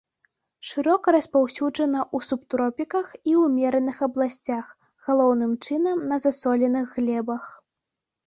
Шырока 0.67 1.07
распаўсюджана 1.15 1.99
ў 2.03 2.17
субтропіках 2.29 3.07
і 3.33 3.35
ўмераных 3.43 3.97
абласцях, 4.07 4.71
галоўным 5.09 5.51
чынам 5.67 5.97
на 6.13 6.17
засоленых 6.27 6.87
глебах. 6.97 7.43